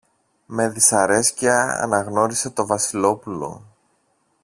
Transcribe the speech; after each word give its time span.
Με 0.45 0.69
δυσαρέσκεια 0.69 1.77
αναγνώρισε 1.81 2.49
το 2.49 2.65
Βασιλόπουλο 2.65 3.63